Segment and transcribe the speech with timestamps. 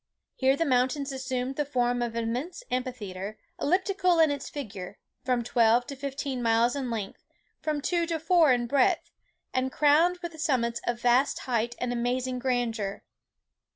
[0.33, 5.43] Here the mountains assumed the form of an immense amphitheatre, elliptical in its figure, from
[5.43, 7.23] twelve to fifteen miles in length,
[7.61, 9.11] from two to four in breadth,
[9.53, 13.03] and crowned with summits of vast height and amazing grandeur.